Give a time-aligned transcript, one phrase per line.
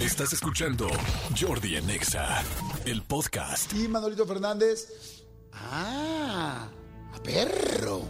[0.00, 0.88] Estás escuchando
[1.38, 2.42] Jordi en Exa,
[2.86, 3.72] el podcast.
[3.74, 5.24] Y Manolito Fernández.
[5.52, 6.68] Ah,
[7.12, 8.02] a perro.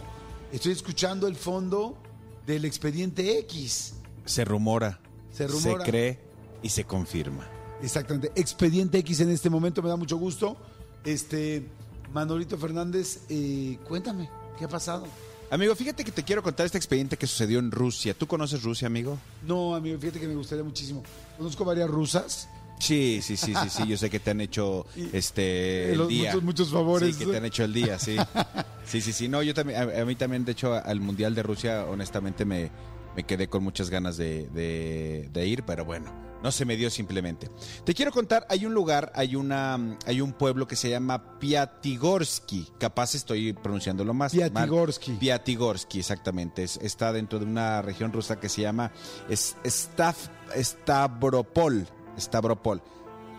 [0.51, 1.97] Estoy escuchando el fondo
[2.45, 3.95] del expediente X.
[4.25, 5.01] Se rumora,
[5.31, 5.83] Se rumora.
[5.83, 6.19] cree
[6.61, 7.47] y se confirma.
[7.81, 8.31] Exactamente.
[8.35, 10.55] Expediente X en este momento me da mucho gusto.
[11.03, 11.65] Este,
[12.13, 15.05] Manolito Fernández, eh, cuéntame, ¿qué ha pasado?
[15.51, 18.13] Amigo, fíjate que te quiero contar este expediente que sucedió en Rusia.
[18.13, 19.17] ¿Tú conoces Rusia, amigo?
[19.45, 21.03] No, amigo, fíjate que me gustaría muchísimo.
[21.37, 22.47] Conozco varias rusas.
[22.79, 23.85] Sí, sí, sí, sí, sí.
[23.87, 26.31] Yo sé que te han hecho este Eh, el los- día.
[26.31, 27.15] muchos- muchos favores.
[27.17, 28.15] Sí, que te han hecho el día, sí.
[28.85, 29.27] Sí, sí, sí.
[29.29, 32.71] No, yo también, a, a mí también, de hecho, al Mundial de Rusia, honestamente, me,
[33.15, 36.11] me quedé con muchas ganas de, de- de ir, pero bueno,
[36.43, 37.49] no se me dio simplemente.
[37.83, 42.67] Te quiero contar, hay un lugar, hay una, hay un pueblo que se llama Piatigorsky.
[42.79, 44.33] Capaz estoy pronunciándolo más.
[44.33, 44.49] mal.
[44.51, 45.11] Piatigorsky.
[45.13, 46.63] Piatigorsky, exactamente.
[46.63, 48.91] Es- está dentro de una región rusa que se llama
[49.31, 50.15] Stav,
[50.57, 51.87] Stavropol.
[52.19, 52.81] Stavropol.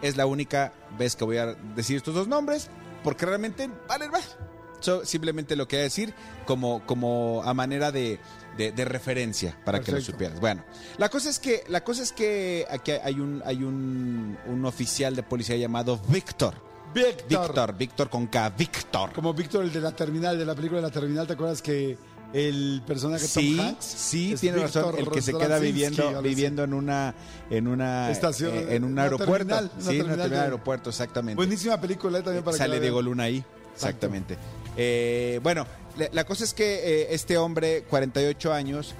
[0.00, 2.70] Es la única vez que voy a decir estos dos nombres
[3.04, 4.24] porque realmente vale, vale.
[4.82, 6.12] So, simplemente lo que voy a decir
[6.44, 8.18] como, como a manera de,
[8.56, 10.40] de- de referencia para que lo supieras.
[10.40, 10.64] Bueno,
[10.98, 15.14] la cosa es que, la cosa es que aquí hay un, hay un, un oficial
[15.16, 16.54] de policía llamado Víctor.
[16.94, 17.26] Víctor.
[17.46, 19.12] Víctor, Víctor con K, Víctor.
[19.14, 21.96] Como Víctor, el de la terminal, de la película de la terminal, ¿te acuerdas que
[22.34, 23.84] el personaje Sí, Tom Hanks?
[23.84, 24.94] sí, tiene razón.
[24.98, 27.14] El que se queda viviendo, viviendo en una,
[27.48, 29.30] en una Estación, eh, en un una aeropuerto.
[29.54, 31.36] terminal, una sí, de- de aeropuerto, exactamente.
[31.36, 33.00] Buenísima película eh, también para que Sale la Diego.
[33.00, 33.42] Luna ahí,
[33.74, 34.36] exactamente.
[34.76, 38.94] Eh, bueno, la, la cosa es que eh, este hombre, 48 años,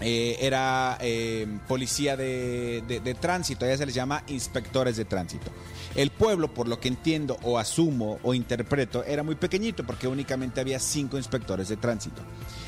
[0.00, 5.50] eh, era eh, policía de, de- de tránsito, ya se les llama inspectores de tránsito.
[5.94, 10.60] El pueblo, por lo que entiendo o asumo o interpreto, era muy pequeñito porque únicamente
[10.60, 12.22] había cinco inspectores de tránsito.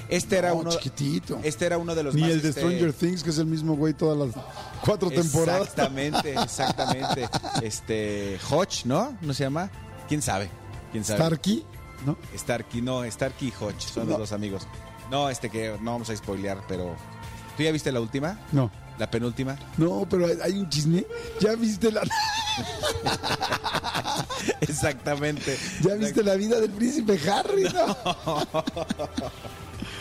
[0.09, 1.39] Este era No, uno, chiquitito.
[1.45, 3.47] este era uno de los Ni más, el de este, Stranger Things, que es el
[3.47, 4.45] mismo güey todas las
[4.85, 5.69] cuatro temporadas.
[5.69, 7.29] Exactamente, exactamente.
[7.63, 9.17] Este, Hodge, ¿no?
[9.21, 9.71] ¿No se llama?
[10.09, 10.49] ¿Quién sabe?
[10.91, 11.19] ¿Quién sabe?
[11.21, 11.65] Starkey,
[12.07, 12.17] ¿no?
[12.37, 14.11] Starkey, no, Starkey y Hodge son No.
[14.11, 14.67] los dos amigos.
[15.11, 16.95] No, este que no vamos a spoilear, pero
[17.57, 18.39] ¿tú ya viste la última?
[18.53, 18.71] No.
[18.99, 19.57] La penúltima.
[19.79, 21.07] No, pero hay- un chisme.
[21.41, 22.03] ¿Ya viste la,
[24.61, 25.59] Exactamente.
[25.83, 27.65] ya viste la vida del príncipe Harry?
[27.65, 27.97] No.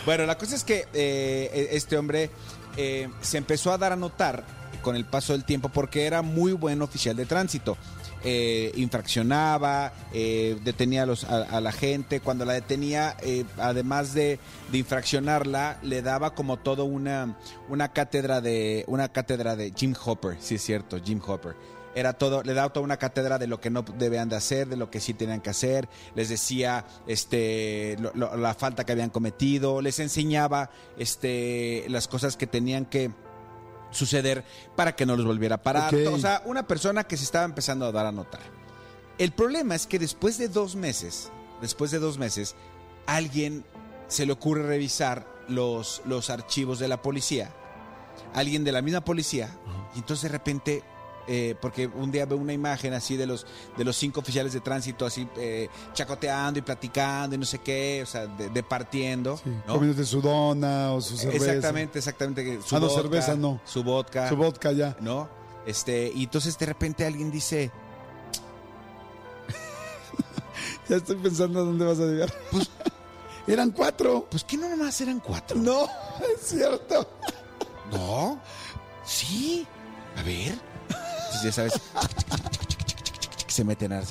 [0.06, 2.30] Bueno, la cosa es que eh, este hombre
[2.76, 4.44] eh, se empezó a dar a notar
[4.80, 7.76] con el paso del tiempo porque era muy buen oficial de tránsito.
[8.22, 12.20] Eh, infraccionaba, eh, detenía a, los- a- a la gente.
[12.20, 14.38] Cuando la detenía, eh, además de,
[14.70, 17.36] de infraccionarla, le daba como todo una,
[17.70, 21.54] una cátedra de una cátedra de Jim Hopper, sí es cierto, Jim Hopper.
[21.94, 24.76] Era todo, le daba toda una cátedra de lo que no debían de hacer, de
[24.76, 29.98] lo que sí tenían que hacer, les decía este la falta que habían cometido, les
[29.98, 33.10] enseñaba este las cosas que tenían que
[33.90, 34.44] suceder
[34.76, 35.94] para que no los volviera a parar.
[35.94, 38.40] O sea, una persona que se estaba empezando a dar a notar.
[39.18, 41.30] El problema es que después de dos meses,
[41.60, 42.54] después de dos meses,
[43.06, 43.64] alguien
[44.08, 47.50] se le ocurre revisar los, los archivos de la policía,
[48.34, 49.50] alguien de la misma policía,
[49.94, 50.82] y entonces de repente,
[51.32, 53.46] eh, porque un día ve una imagen así de los,
[53.76, 58.00] de los cinco oficiales de tránsito así eh, chacoteando y platicando y no sé qué,
[58.02, 59.74] o sea, de, departiendo, ¿no?
[59.74, 61.44] Comiéndote su dona o su cerveza.
[61.46, 62.58] Exactamente, exactamente.
[62.66, 63.60] Su Ah, no, vodka, cerveza no.
[63.64, 64.28] Su vodka.
[64.28, 64.96] Su vodka ya.
[65.00, 65.28] ¿no?
[65.66, 67.70] Este, y entonces de repente alguien dice,
[70.88, 72.32] Ya estoy pensando a dónde vas a llegar.
[73.46, 74.26] Eran cuatro.
[74.30, 75.56] pues que no nomás eran cuatro.
[75.56, 75.84] No,
[76.34, 77.08] es cierto.
[77.92, 78.40] No.
[79.04, 79.66] Sí.
[80.16, 80.69] A ver.
[81.42, 81.74] Ya sabes.
[83.46, 84.02] que se meten a...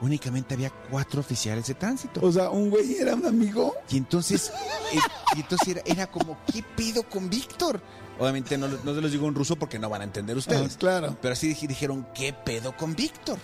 [0.00, 2.20] Únicamente había cuatro oficiales de tránsito.
[2.22, 3.74] O sea, un güey era un amigo.
[3.90, 4.52] Y entonces,
[4.92, 4.98] eh,
[5.36, 7.80] y entonces era, era como, ¿qué pido con Víctor?
[8.18, 10.74] Obviamente no, no se los digo en ruso porque no van a entender ustedes.
[10.74, 11.16] Ah, claro.
[11.22, 13.38] Pero así dij- dijeron, ¿qué pedo con Víctor?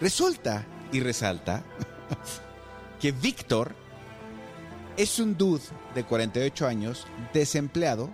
[0.00, 1.62] Resulta y resalta
[3.00, 3.74] que Víctor
[4.96, 5.62] es un dude
[5.94, 8.10] de 48 años, desempleado,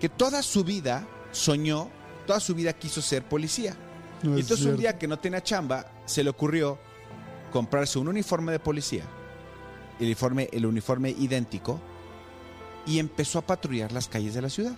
[0.00, 1.90] que toda su vida soñó,
[2.26, 3.74] toda su vida quiso ser policía.
[4.22, 6.78] No y es entonces un día que no tenía chamba, se le ocurrió
[7.52, 9.04] comprarse un uniforme de policía,
[10.00, 11.80] el uniforme, el uniforme idéntico,
[12.86, 14.72] y empezó a patrullar las calles de la ciudad.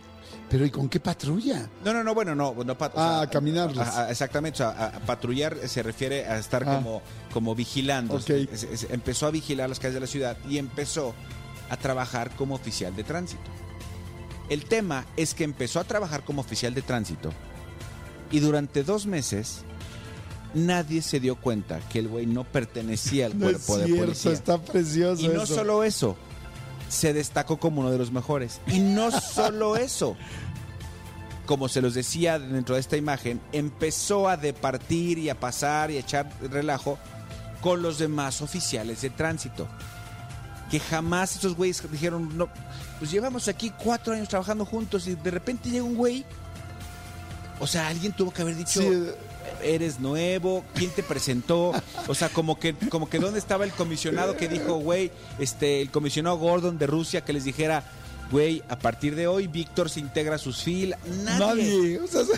[0.50, 1.68] Pero ¿y con qué patrulla?
[1.84, 3.88] No, no, no, bueno, no, no pat- o Ah, sea, a caminarlas.
[3.96, 6.76] a- a- exactamente, o sea, a, patrullar se refiere a estar Ah.
[6.76, 7.02] como,
[7.32, 8.14] como vigilando.
[8.16, 8.30] Ok.
[8.30, 11.14] Es- es- empezó a vigilar las calles de la ciudad y empezó
[11.70, 13.42] a trabajar como oficial de tránsito.
[14.48, 17.30] El tema es que empezó a trabajar como oficial de tránsito
[18.30, 19.60] y durante dos meses
[20.54, 24.04] nadie se dio cuenta que el güey no pertenecía al No es cuerpo de cierto,
[24.06, 24.32] policía.
[24.32, 25.54] está precioso Y no eso.
[25.54, 26.16] solo eso,
[26.88, 28.60] se destacó como uno de los mejores.
[28.66, 30.16] Y no solo eso,
[31.44, 35.96] como se los decía dentro de esta imagen, empezó a departir y a pasar y
[35.98, 36.98] a echar relajo
[37.60, 39.68] con los demás oficiales de tránsito.
[40.70, 42.48] Que jamás esos güeyes dijeron, no,
[42.98, 46.24] pues llevamos aquí cuatro años trabajando juntos y de repente llega un güey.
[47.60, 49.10] O sea, alguien tuvo que haber dicho, Sí,
[49.62, 51.72] eres nuevo, ¿quién te presentó?
[52.06, 55.90] O sea, como que, como que dónde estaba el comisionado que dijo, güey, este, el
[55.90, 57.82] comisionado Gordon de Rusia que les dijera,
[58.30, 60.98] güey, a partir de hoy Víctor se integra a sus filas.
[61.24, 61.38] Nadie.
[61.38, 62.00] Nadie.
[62.00, 62.22] O sea,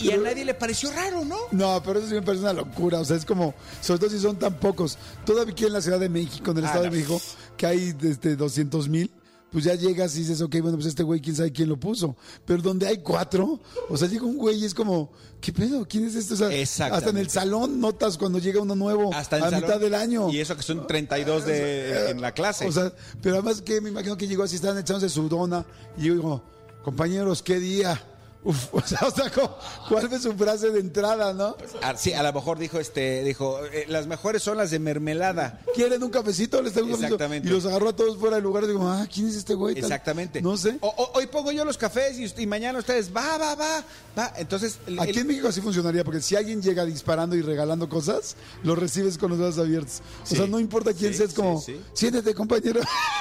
[0.00, 1.36] Y, y a nadie le pareció raro, ¿no?
[1.50, 2.98] No, pero eso sí me parece una locura.
[3.00, 4.96] O sea, es como, sobre todo si son tan pocos.
[5.26, 6.90] Todavía aquí en la Ciudad de México, en el Ah, Estado no.
[6.90, 7.20] de México,
[7.58, 9.10] que hay desde 200 mil,
[9.50, 12.16] pues ya llegas y dices, ok, bueno, pues este güey, quién sabe quién lo puso.
[12.44, 15.10] Pero donde hay cuatro, o sea, llega un güey y es como,
[15.40, 15.86] ¿qué pedo?
[15.88, 16.34] ¿Quién es este?
[16.34, 16.48] O sea,
[16.94, 19.60] hasta en el salón notas cuando llega uno nuevo Hasta el a salón.
[19.62, 20.30] mitad del año.
[20.30, 22.66] Y eso que son 32 de, en la clase.
[22.66, 25.64] O sea, pero además que me imagino que llegó así, estaban echándose su dona.
[25.96, 26.42] Y yo digo,
[26.84, 28.00] compañeros, qué día.
[28.42, 29.50] Uf, o sea, o sea, ¿cu-
[29.88, 31.56] ¿cuál fue su frase de entrada, no?
[31.82, 35.60] Ah, sí, a lo mejor dijo, este, dijo, eh, las mejores son las de mermelada.
[35.74, 36.62] ¿Quieren un cafecito?
[36.62, 37.04] Les tengo un.
[37.04, 37.46] Exactamente.
[37.48, 38.66] Y los agarró a todos fuera del lugar.
[38.66, 39.74] Digo, ah, ¿quién es este güey?
[39.74, 40.40] Tal- Exactamente.
[40.40, 40.78] No sé.
[40.80, 43.84] O- o- hoy pongo yo los cafés y, mañana ustedes, va, va, va,
[44.18, 44.32] va.
[44.38, 47.88] Entonces, el- Aquí el- en México así funcionaría, porque si alguien llega disparando y regalando
[47.90, 50.00] cosas, lo recibes con los brazos abiertos.
[50.24, 50.34] Sí.
[50.34, 51.78] O sea, no importa quién Sí, sea, es sí, como, sí.
[51.92, 52.80] siéntete, compañero.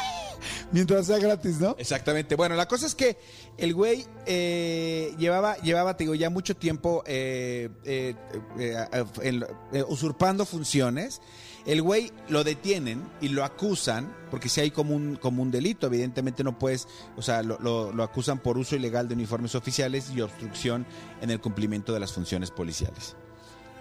[0.71, 1.75] Mientras sea gratis, ¿no?
[1.80, 2.36] Exactamente.
[2.36, 3.18] Bueno, la cosa es que
[3.57, 8.16] el güey eh, llevaba, llevaba, te digo, ya mucho tiempo eh, eh,
[8.60, 8.75] eh,
[9.24, 9.39] eh,
[9.74, 11.21] eh, usurpando funciones.
[11.66, 15.88] El güey lo detienen y lo acusan, porque si hay como un, como un delito,
[15.88, 16.88] evidentemente no puedes,
[17.18, 17.60] o sea, lo-
[17.92, 20.86] lo acusan por uso ilegal de uniformes oficiales y obstrucción
[21.22, 23.15] en el cumplimiento de las funciones policiales.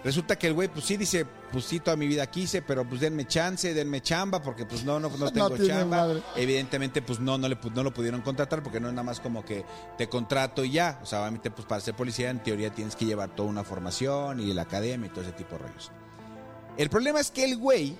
[0.04, 3.00] Resulta que el güey, pues sí dice, pues sí, toda mi vida quise, pero pues
[3.00, 5.84] denme chance, denme chamba, porque pues no, no, no tengo chamba.
[6.06, 6.22] madre.
[6.36, 9.44] Evidentemente, pues no, no, le, no lo pudieron contratar porque no es nada más como
[9.44, 9.64] que
[9.98, 11.00] te contrato y ya.
[11.02, 14.38] O sea, obviamente, pues para ser policía, en teoría tienes que llevar toda una formación
[14.38, 15.90] y la academia y todo ese tipo de rollos.
[16.76, 17.98] El problema es que el güey,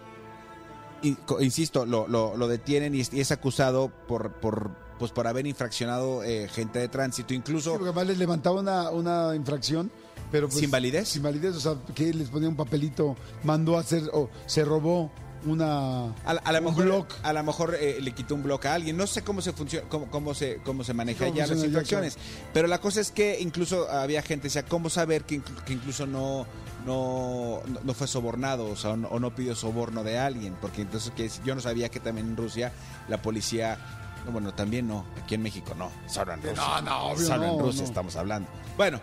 [1.41, 6.49] insisto, lo, lo- lo detienen y es, acusado por, por, pues por haber infraccionado eh,
[6.49, 9.91] gente de tránsito, Sí, incluso porque además les levantaba una, una infracción,
[10.31, 11.09] pero pues, sin validez.
[11.09, 15.11] Sin validez, o sea, que les ponía un papelito, mandó a hacer, o se robó
[15.47, 16.13] una.
[16.25, 17.15] A, la- a un mejor, bloc.
[17.23, 18.97] a lo mejor eh, le quitó un blog a alguien.
[18.97, 22.19] No sé cómo se funciona, cómo, cómo se, cómo se maneja ¿Cómo ya las infracciones.
[22.53, 25.75] Pero la cosa es que incluso había gente, o sea, cómo saber que, inclu- que
[25.75, 26.45] incluso no,
[26.85, 30.57] no, no- fue sobornado o, sea, o no, o no pidió soborno de alguien.
[30.61, 32.73] Porque entonces que yo no sabía que también en Rusia
[33.09, 33.79] la policía,
[34.27, 36.57] no, bueno, también no, aquí en México no, solo en Rusia.
[36.57, 38.49] No, no, obvio Solo en Rusia estamos hablando.
[38.77, 39.01] Bueno,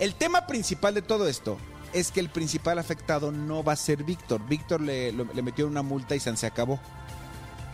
[0.00, 1.58] el tema principal de todo esto
[1.92, 4.46] es que el principal afectado no va a ser Víctor.
[4.48, 6.80] Víctor le, le metió una multa y San se acabó.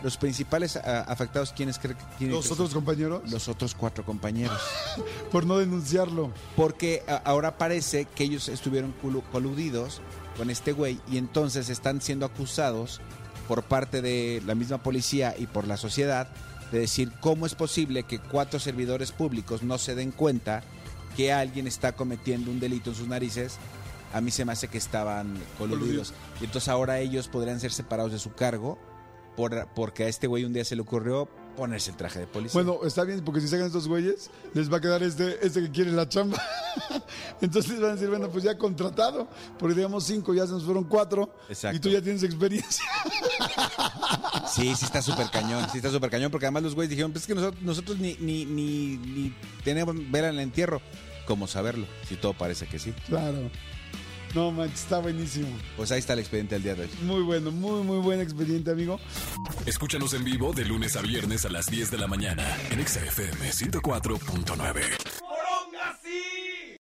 [0.03, 4.59] Los principales afectados, ¿quiénes creen que Los otros compañeros, Los otros cuatro compañeros.
[5.31, 6.31] por no denunciarlo.
[6.55, 10.01] Porque ah, ahora parece que ellos estuvieron colu- coludidos
[10.37, 13.01] con este güey y entonces están siendo acusados
[13.47, 16.27] por parte de la misma policía y por la sociedad
[16.71, 20.63] de decir cómo es posible que cuatro servidores públicos no se den cuenta
[21.17, 23.57] que alguien está cometiendo un delito en sus narices.
[24.13, 26.13] A mí se me hace que estaban coludidos.
[26.39, 28.77] Y entonces ahora ellos podrían ser separados de su cargo
[29.35, 31.27] por, porque a este güey un día se le ocurrió
[31.57, 32.61] ponerse el traje de policía.
[32.61, 35.71] Bueno, está bien, porque si sacan estos güeyes, les va a quedar este, este que
[35.71, 36.41] quiere la chamba.
[37.41, 39.27] Entonces les van a decir, bueno, pues ya contratado,
[39.57, 41.75] porque digamos cinco, ya se nos fueron cuatro, Exacto.
[41.75, 42.85] y tú ya tienes experiencia.
[44.53, 47.23] Sí, sí está súper cañón, sí está súper cañón, porque además los güeyes dijeron, pues
[47.23, 50.81] es que nosotros, nosotros ni, ni, ni, ni tenemos vela en el entierro.
[51.27, 51.85] ¿Cómo saberlo?
[52.07, 52.93] Si todo parece que sí.
[53.07, 53.51] Claro.
[54.37, 55.47] No, man, está buenísimo.
[55.75, 56.89] Pues ahí está el expediente del día de hoy.
[57.01, 58.99] Muy bueno, muy, muy buen expediente, amigo.
[59.65, 63.03] Escúchanos en vivo de lunes a viernes a las 10 de la mañana en Exa
[63.03, 65.06] FM 104.9.